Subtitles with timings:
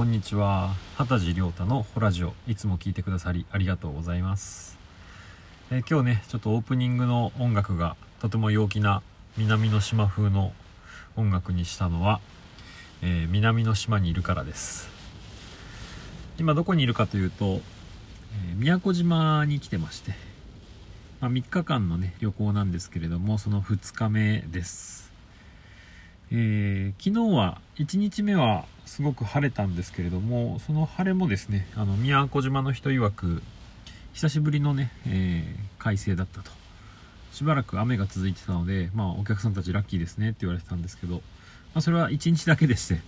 [0.00, 0.70] こんにちは。
[0.96, 2.32] 畑地亮太のホラジオ。
[2.48, 4.78] いつも聞いてくださりありがとうございます、
[5.70, 9.02] えー今日ねちょっとオープニングの音楽がとても陽気な
[9.36, 10.54] 南の島風の
[11.16, 12.22] 音楽にしたのは、
[13.02, 14.88] えー南の島にいるからです。
[16.38, 20.14] 今どこにいるかというと、えー宮古島に来てまして、
[21.20, 25.09] まあ、3日間のね旅行なんですけれどもその2日目です。
[26.32, 33.42] えー昨日は1日目はすごく晴れたんですけれどもその晴れもですねあの宮古島の人曰く
[34.12, 36.50] 久しぶりのね、えー快晴だったと。
[37.32, 41.20] しばらく雨が続いてたので、まあ、お客さんたちラッキーですねって言われてたんですけど、ま
[41.76, 43.00] あ、それは1日だけでして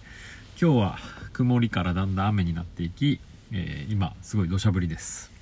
[0.59, 0.99] 今日は
[1.35, 3.21] 曇りからだんだん雨になっていき、
[3.53, 5.42] えー今すごい土砂降りです。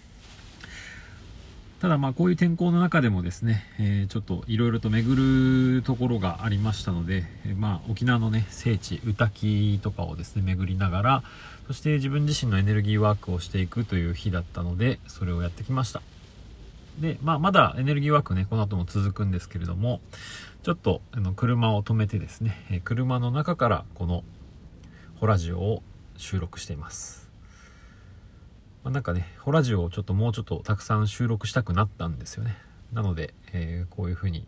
[1.80, 11.23] ただまあこういう天候の中でもですね、えーちょっといろいろと巡るところがありましたので、えーまあ沖縄のね聖地宇滝とかをですね巡りながら
[11.66, 16.02] そして自分自身のエネルギーワークをしていくという日だったのでそれをやってきました。
[17.01, 20.01] で、まあ、まだエネルギーワークねこの後も続くんですけれども
[20.62, 24.23] ちょっとあの車を止めてですね、え車の中からこの
[25.18, 25.83] ホラジオを
[26.18, 27.30] 収録しています。
[28.83, 32.57] まあ、なんかね、ホラジオをちょっともうちょっとたくさん収録したくなったんですよね。
[32.93, 34.47] なので、えーこういう風に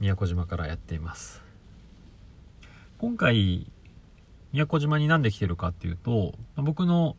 [0.00, 1.40] 宮古島からやっています。
[2.98, 3.70] 今回、
[4.52, 7.16] 宮古島になんで来てるかっていうと、僕の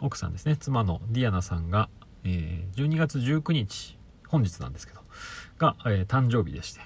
[0.00, 1.88] 奥さんですね、妻のディアナさんが、
[2.24, 5.00] えー12月19日、本日なんですけど、
[5.58, 6.80] が、えー誕生日でして、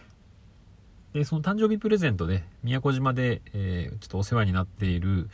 [1.12, 5.28] で、その誕生日プレゼントで、宮古島で、えーちょっとお世話になっている、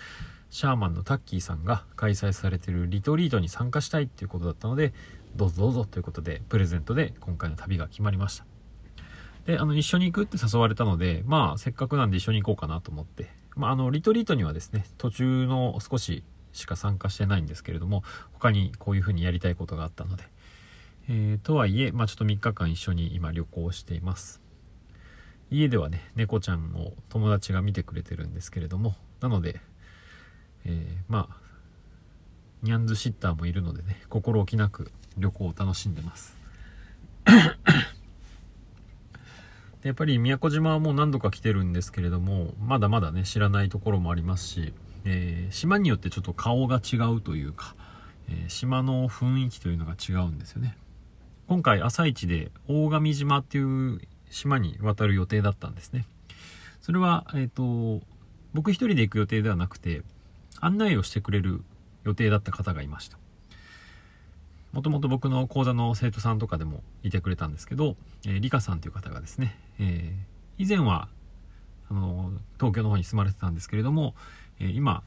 [0.55, 4.92] シャーマンのタッキーさんが開催されてるリトリートに参加したいっていうことだったので
[5.34, 8.46] どうぞどうぞということでプレゼントで今回の旅が決まりました。
[9.46, 20.23] であの一緒に行くって誘われたのでまあせっかくなんで一緒に行こうかなと思って、まあ、あのリトリートにはですね途中の少ししか参加してないんですけれども他にこういうふうにやりたいことがあったので、
[21.08, 24.40] えーとはいえ、まあ、ちょっと3日間一緒に今旅行しています。
[25.50, 29.61] 家ではね猫ちゃんを友達が見てくれてるんですけれどもなので
[30.64, 31.45] えーまあ
[32.63, 36.35] ニャンズシッターもいるのでね心置きなく旅行を楽しんでます。
[39.83, 44.73] でやっぱり宮古島はもう何度か来てるんですけれどもまだまだね知らないところもありますし、
[45.05, 47.74] えー島によってちょっと顔が違うというか、
[48.29, 50.77] えー島の雰囲気というのが違うんですよね。
[51.47, 56.07] 今回朝一で大神島っていう島に渡る予定だったんですね。
[56.80, 58.01] それはえっ、と
[58.55, 60.03] 僕一人で行く予定ではなくて
[60.61, 61.63] 案内をしてくれる
[62.05, 63.19] 予定だった方がいました。
[64.73, 71.09] もともと僕の講座の生徒さんとかでもいてくれたんですけど、えー、リカさんという方がですね、えー以前は
[71.91, 74.15] あの東京の方に住まれてたんですけれども、
[74.61, 75.03] えー今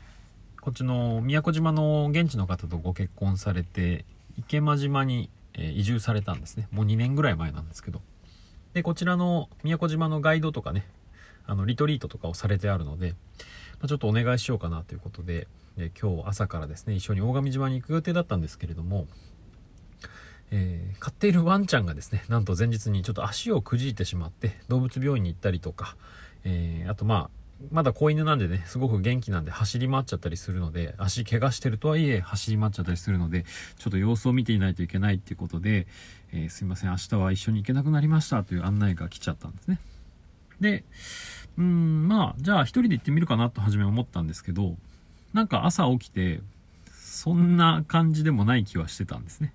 [0.62, 4.04] こっちの宮古島の現地の方とご結婚されて
[4.38, 6.68] 池間島に、え移住されたんですね。
[6.72, 8.02] もう2年ぐらい前なんですけど。
[8.74, 10.86] でこちらの宮古島のガイドとかね
[11.48, 13.16] あのリトリートとかをされてあるので、
[13.82, 19.08] まちょっとお願いしようかなということで、で今日朝からですね、一緒に大神島に行く予定だったんですけれども、
[20.52, 25.96] えー飼っているワンちゃんがですね、なんと前日にちょっと足をくじいてしまって、動物病院に行ったりとか、
[26.44, 27.38] えーあとまあ、
[27.72, 33.46] まだ子犬なんでね、すごく元気なんで走り回っちゃったりするので、足怪我してるとはいえ走り回っちゃったりするので、
[33.78, 35.88] ちょっと様子を見ていないといけないっていうことで、
[36.32, 39.80] えーすいません、明日は一緒に行けなくなりましたという案内が来ちゃったんですね。
[40.62, 40.84] で、
[41.58, 44.76] うん、まあ、じゃあ一人で行ってみるかなと初め思ったんですけど、
[45.34, 46.42] なんか朝起きて、
[46.94, 49.54] そんな感じでもない気はしてたんですね。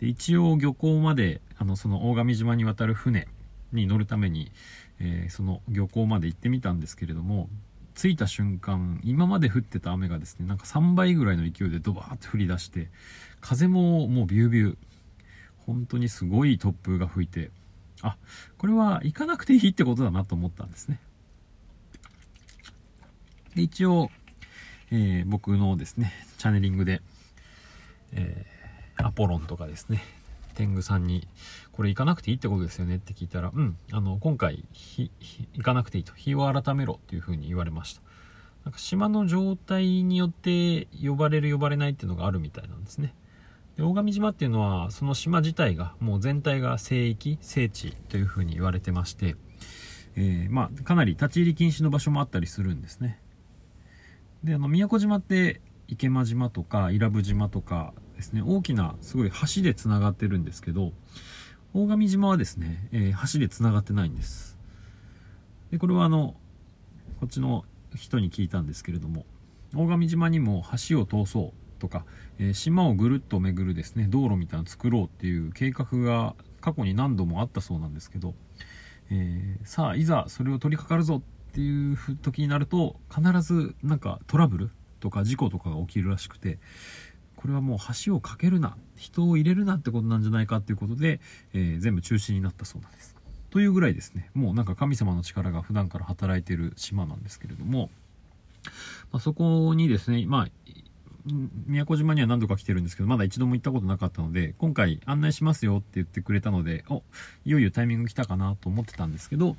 [0.00, 3.28] で、一応漁港まで、あの、その大神島に渡る船
[3.72, 4.52] に乗るために、
[5.00, 7.48] えーその漁港まで行ってみたんですけれども、
[7.94, 12.90] 着いた瞬間、今まで降ってた雨がですね、なんか3倍ぐらいの勢いでドバーって降り出して、
[13.40, 14.76] 風ももうビュービュー、
[15.66, 17.50] 本当にすごい突風が吹いて、
[18.02, 18.16] あ、
[18.56, 21.00] これは行かなくていいってことだなと思ったんですね。
[23.54, 24.10] で一応、
[24.90, 27.02] えー僕のですね、チャネリングで、
[28.12, 28.58] えー
[29.00, 30.02] アポロンとかですね、
[30.56, 31.28] 天狗さんに、
[31.70, 34.64] これ行かなくていいってことですよねって聞いたら、うん、あの、今回、
[34.96, 38.02] 行かなくていいと、日を改めろっていうふうに言われました。
[38.64, 43.14] なんか島の状態によって呼ばれる呼ばれないっていうのがあるみたいなんですね。
[43.76, 49.36] で大神島っていうのはその島自体がもう全体が聖域聖地というふうに言われてまして、
[50.16, 53.20] えーまあ、かなり立ち入り禁止の場所もあったりするんですね
[54.44, 60.92] であの宮古島って池間島とか伊良部島とかですね大きなすごい橋でつながってるんですけど
[61.74, 64.58] 大神島はですね、えー橋でつながってないんです。
[65.70, 66.34] でこれはあの
[67.20, 67.64] こっちの
[67.94, 69.26] 人に聞いたんですけれども
[69.74, 72.04] 大神島にも橋を通そうとか、
[72.38, 78.34] えー、島をぐるっと巡るですね道路みたいなの作ろうっていう計画が過去に何度もあったそうなんですけど、
[79.10, 81.22] えー、さあいざそれを取り掛かるぞっ
[81.58, 84.70] ていう時になると必ずなんかトラブル
[85.00, 86.58] とか事故とかが起きるらしくて
[87.34, 91.18] これはもう橋を架けるな人を入れるなってことなんじゃないかっていうことで、
[91.54, 93.16] えー、全部中止になったそうなんです。
[93.50, 97.90] というぐらいですねもうなんか神様の力が普段から働いてる島なんですけれども、
[99.10, 100.48] まあ、そこにですねまあ
[101.66, 107.02] 宮古島には何度か来てるんですけどまだ一度も行ったことなかったので今回案内しますよって言ってくれたのでお
[107.44, 109.56] いよいよタイミング来たかなと思ってたんですけど、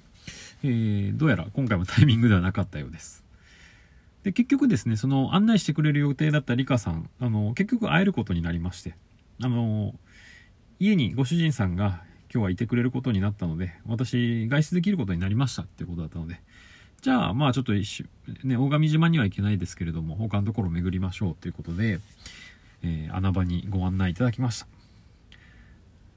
[0.63, 3.23] えー、どうやら今回もタイミングではなかったようです。
[4.23, 8.95] で結局ですねその案内してくれる予定だったリカさんあの結局会えることになりまして
[9.41, 9.95] あの
[10.79, 12.01] 家にご主人さんが
[12.33, 16.41] 今日はいてくれることになったので私外出できることになりましたってことだったので
[17.01, 18.05] じゃあまあちょっと一
[18.43, 21.99] ね大神島には行けないですけれども他のところを巡りましょうということで、
[22.83, 24.67] えー、穴場にご案内いただきました。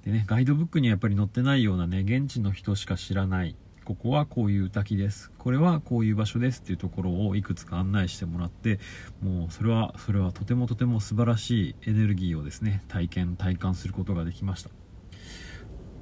[0.04, 8.78] でねガイドブックにはやっぱり載ってないようなね現地の人しか知らないここはこういう滝ですこれはこういう場所ですっていうところをいくつか案内してもらって
[9.22, 14.81] もうそれはそれはとてもとても素晴らしいエネルギーをですね体験体感することができました。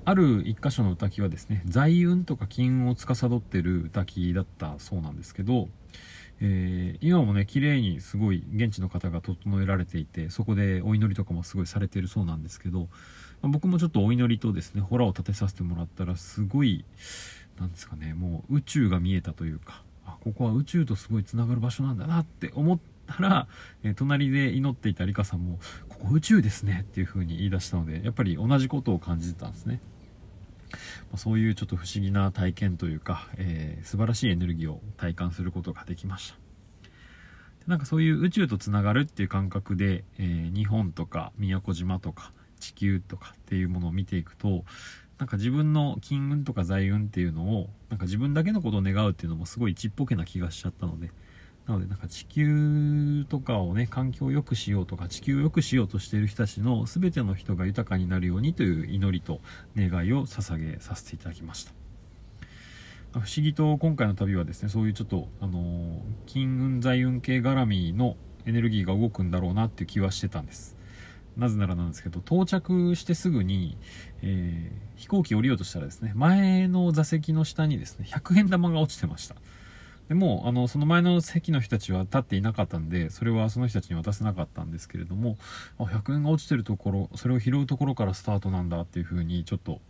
[0.04, 5.68] ある一箇所の滝はですね財運とか金運を司ってる滝だったそうなんですけど、
[6.40, 12.86] えー、今もね綺麗にすごい現地の方が整えられていてそこでお祈りとかもすごいされてるそうなんですけど、ま
[13.44, 16.84] あ、僕もちょっとお祈りとですねホラを立てさせてもらったらすごい
[17.58, 22.78] なんですかねもう宇宙が見えたというかあここは宇宙とすごいつながる場所なんだなって思っ
[23.16, 23.48] たら、
[23.82, 25.58] え、隣で祈っていたリカさんも
[25.88, 29.80] 「ここ宇宙ですね」っていう風に言い出したのでやっぱり同じことを感じてたんですね。
[31.10, 36.40] まそういうちょっと不思議な体験というか、えー、素晴らしいエネルギーを体感することができましたで。
[37.66, 44.64] なんかそういう宇宙とつながるっていう感覚で、えー、日本とか宮古島とか地球とかっていうものを見ていくと
[45.18, 51.10] なんか自分の金運とか財運っていうのをなんか自分だけのことを願うっていうのもすごいちっぽけな気がしちゃったので
[51.70, 59.40] なのでなんか地球とかをね環境を良くしようとか地球を良くしようとしている人たちの全ての人が豊かになるようにという祈りと
[59.76, 61.72] 願いを捧げさせていただきました。
[63.12, 70.76] 不思議と今回の旅はですねそういうちょっとあの金運財運系絡みのエネルギーが動くんだろうなっていう気はしてたんです。
[71.36, 73.78] なぜならなんですけど到着してすぐに、
[74.22, 79.36] えー、飛行機降りようとしたらですね前の座席の下にですね100円玉が落ちてました。
[80.10, 85.36] でもあのその前の席の人たちは立っていなかったんでそれはその人たちに渡せなかったんですけれども
[85.78, 89.80] あ100円が落ちてるところそれを拾うところからスタートなんだっていう風にちょっと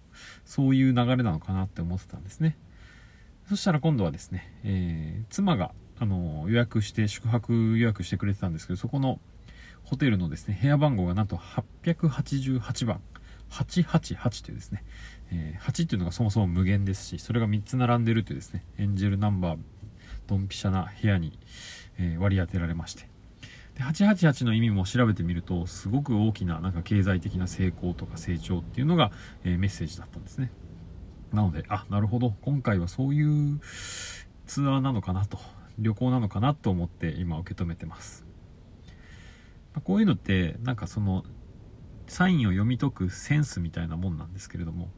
[0.45, 2.59] そういう流れなのかなって思ってたんですね。
[3.49, 9.21] そしたら今度はですね、えー、妻があの予約して宿泊予約してくれてたんですけどそこの
[9.85, 13.01] ホテルのですね部屋番号がなんと888番。
[13.51, 14.85] 888というですね、
[15.33, 19.59] えー、8っていうのがそもそも無限ですしそれが3つ並んでるというですねエンジェルナンバー
[20.31, 21.37] ドンピシャな部屋に、
[21.99, 23.09] えー、割り当てられまして。
[23.75, 29.11] で888の意味も調べてみるとすごく大きななんか経済的な成功とか成長っていうのが、
[29.45, 30.53] えー、メッセージだったんですね。
[31.33, 32.35] なのであなるほど。
[32.43, 33.61] 今回はそういう
[34.47, 35.39] ツアーなのかなと。
[35.79, 38.27] 旅行なのかなと思って今受け止めてます。
[39.83, 41.25] こういうのってなんかその
[42.07, 44.91] サインを読み解くセンスみたいなもんなんですけれども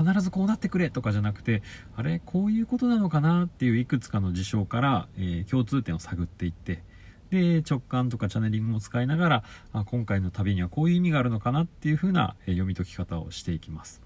[0.00, 1.62] 必ずこうなってくれとかじゃなくて
[1.94, 6.82] あれこういうことなのかなっていういくつかの事象から、えー、共通点を探っていって
[7.30, 14.02] で直感とかチャネリングも使いながらあ今回の旅にはこういう意味があるのかなっていう風な、えー、読み解き方をしていきます。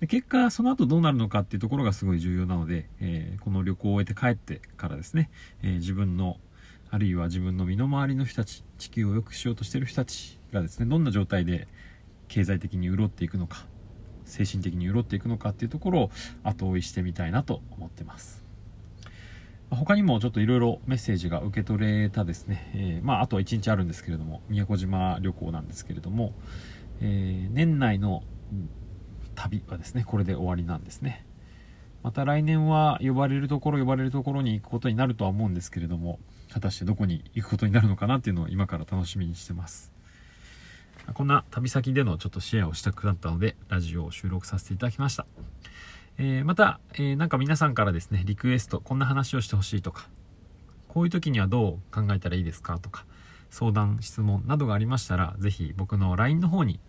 [0.00, 5.30] で結果その後どうなるのかっていうところがすごい重要なので、えー、この旅行を終えて帰ってからですね、
[5.62, 6.38] え自分の
[6.90, 11.68] あるいは自分の身の回りの人たち地球を良くしようとしてる人たちがですねどんな状態で
[12.28, 13.66] 経済的に潤っていくのか
[14.24, 16.10] 精神的に潤っていくのかっていうところを
[16.42, 18.44] 後追いしてみたいなと思ってます。
[19.70, 26.32] 他にもちょっといろいろメッセージが受け取れたですね、えー、まああとは1日あるんですけれども宮古島旅行なんですけれども、
[27.00, 28.22] えー、年内の
[29.34, 31.26] 旅はですねこれで終わりなんですね。
[32.02, 36.18] また来年は呼ばれるところ呼ばれるところに行くことになるとは思うんですけれども
[36.52, 39.90] 果たしてどこに行くことになるのかなっていうのを今から楽しみにしてます。
[41.12, 45.26] こんな旅先でのちょっとシェアをしたくなったのでラジオを収録させていただきました、
[46.18, 50.08] えー、また、えー、なんか皆さんからですねリクエストこんな話をしてほしいとか
[50.88, 53.04] こういう時にはどう考えたらいいですかとか
[53.50, 56.80] 相談質問などがありましたら是非僕の LINE の方に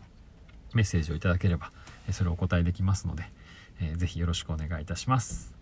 [0.74, 1.72] メッセージをいただければ
[2.12, 3.24] それをお答えできますので、
[3.82, 5.56] えー、ぜひよろしくお願いいたします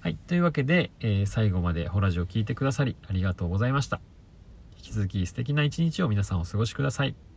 [0.00, 0.16] はい。
[0.16, 4.00] というわけで、えー最後までホラジオ聞いてくださりありがとうございました。
[4.78, 7.29] 引き続き素敵な一日を皆さんお過ごしください。